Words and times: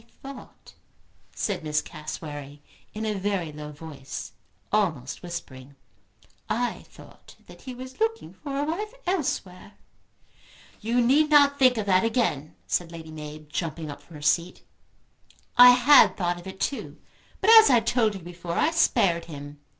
"I 0.01 0.33
thought," 0.33 0.73
said 1.35 1.63
Miss 1.63 1.79
Cassewary, 1.79 2.59
in 2.91 3.05
a 3.05 3.13
very 3.13 3.51
low 3.51 3.71
voice, 3.71 4.31
almost 4.71 5.21
whispering, 5.21 5.75
"I 6.49 6.85
thought 6.89 7.35
that 7.45 7.61
he 7.61 7.75
was 7.75 7.99
looking 7.99 8.33
for 8.33 8.55
a 8.57 8.63
wife 8.63 8.95
elsewhere." 9.05 9.73
"You 10.79 11.01
need 11.01 11.29
not 11.29 11.59
think 11.59 11.77
of 11.77 11.85
that 11.85 12.03
again," 12.03 12.55
said 12.65 12.91
Lady 12.91 13.11
Mab, 13.11 13.49
jumping 13.51 13.91
up 13.91 14.01
from 14.01 14.15
her 14.15 14.23
seat. 14.23 14.63
"I 15.55 15.69
had 15.69 16.17
thought 16.17 16.39
of 16.39 16.47
it 16.47 16.59
too. 16.59 16.99
But 17.39 17.51
as 17.59 17.69
I 17.69 17.79
told 17.79 18.15
you 18.15 18.21
before, 18.21 18.53
I 18.57 18.71
spared 18.71 19.25
him. 19.25 19.59